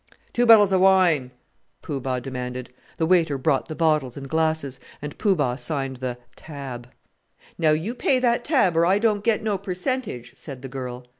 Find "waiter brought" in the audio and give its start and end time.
3.05-3.67